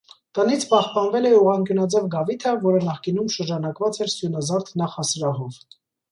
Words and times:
Տնից 0.37 0.63
պահպանվել 0.69 1.25
է 1.29 1.33
ուղղանկյունաձև 1.39 2.07
գավիթը, 2.15 2.53
որը 2.63 2.79
նախկինում 2.87 3.27
շրջանակված 3.33 3.99
էր 4.05 4.09
սյունազարդ 4.15 4.73
նախասրահով։ 4.83 5.61